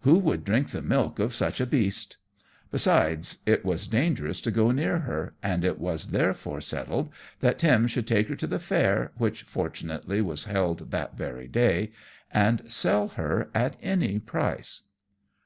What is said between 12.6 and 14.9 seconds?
sell her at any price.